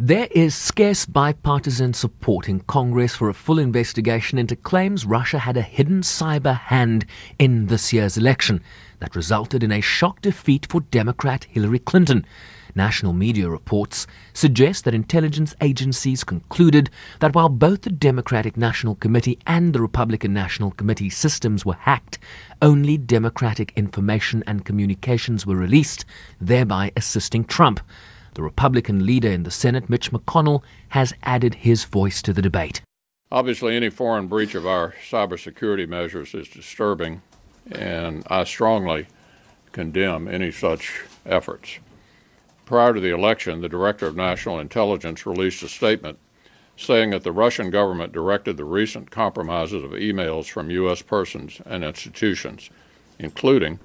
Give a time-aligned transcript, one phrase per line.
[0.00, 5.56] There is scarce bipartisan support in Congress for a full investigation into claims Russia had
[5.56, 7.04] a hidden cyber hand
[7.36, 8.62] in this year's election
[9.00, 12.24] that resulted in a shock defeat for Democrat Hillary Clinton.
[12.76, 19.40] National media reports suggest that intelligence agencies concluded that while both the Democratic National Committee
[19.48, 22.20] and the Republican National Committee systems were hacked,
[22.62, 26.04] only Democratic information and communications were released,
[26.40, 27.80] thereby assisting Trump.
[28.38, 32.82] The Republican leader in the Senate, Mitch McConnell, has added his voice to the debate.
[33.32, 37.20] Obviously, any foreign breach of our cybersecurity measures is disturbing,
[37.72, 39.08] and I strongly
[39.72, 41.80] condemn any such efforts.
[42.64, 46.20] Prior to the election, the Director of National Intelligence released a statement
[46.76, 51.02] saying that the Russian government directed the recent compromises of emails from U.S.
[51.02, 52.70] persons and institutions,
[53.18, 53.80] including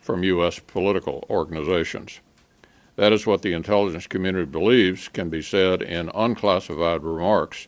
[0.00, 0.58] from U.S.
[0.58, 2.18] political organizations.
[2.96, 7.66] That is what the intelligence community believes can be said in unclassified remarks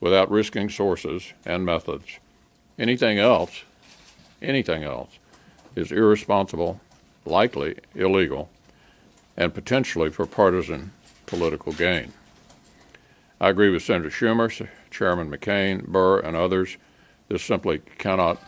[0.00, 2.18] without risking sources and methods.
[2.78, 3.64] Anything else,
[4.42, 5.18] anything else,
[5.76, 6.80] is irresponsible,
[7.24, 8.50] likely illegal,
[9.36, 10.92] and potentially for partisan
[11.26, 12.12] political gain.
[13.40, 16.76] I agree with Senator Schumer, Chairman McCain, Burr, and others.
[17.28, 18.42] This simply cannot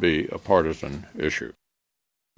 [0.00, 1.52] be a partisan issue.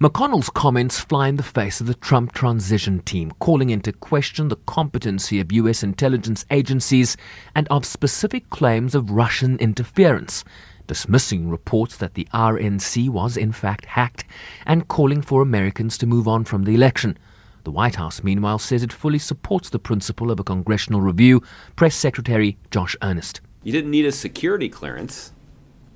[0.05, 4.57] McConnell's comments fly in the face of the Trump transition team, calling into question the
[4.67, 5.83] competency of U.S.
[5.83, 7.17] intelligence agencies
[7.55, 10.45] and of specific claims of Russian interference,
[10.87, 14.27] dismissing reports that the RNC was in fact hacked,
[14.67, 17.17] and calling for Americans to move on from the election.
[17.63, 21.43] The White House, meanwhile, says it fully supports the principle of a congressional review.
[21.77, 23.41] Press Secretary Josh Earnest.
[23.63, 25.33] You didn't need a security clearance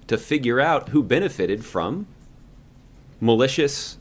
[0.06, 2.06] to figure out who benefited from
[3.20, 3.98] malicious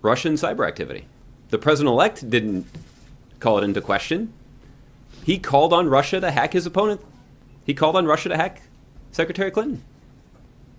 [0.00, 1.06] Russian cyber activity.
[1.50, 2.66] The president elect didn't
[3.40, 4.32] call it into question.
[5.24, 7.00] He called on Russia to hack his opponent.
[7.64, 8.62] He called on Russia to hack
[9.12, 9.82] Secretary Clinton.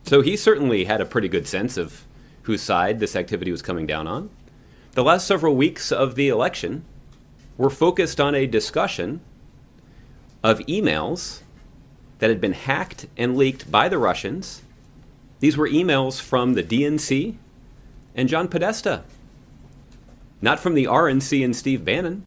[0.04, 2.06] So he certainly had a pretty good sense of
[2.44, 4.30] whose side this activity was coming down on.
[4.94, 6.84] The last several weeks of the election
[7.58, 9.22] were focused on a discussion
[10.44, 11.42] of emails
[12.20, 14.62] that had been hacked and leaked by the Russians.
[15.40, 17.38] These were emails from the DNC
[18.16, 19.04] and John Podesta,
[20.42, 22.26] not from the RNC and Steve Bannon.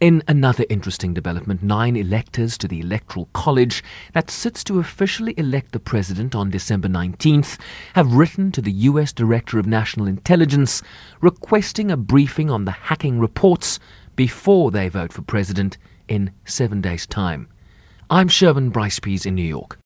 [0.00, 3.84] In another interesting development, nine electors to the Electoral College
[4.14, 7.58] that sits to officially elect the president on December 19th
[7.94, 9.12] have written to the U.S.
[9.12, 10.82] Director of National Intelligence
[11.20, 13.78] requesting a briefing on the hacking reports
[14.16, 15.76] before they vote for president
[16.08, 17.46] in seven days' time.
[18.08, 19.78] I'm Sherwin Bryce Pease in New York.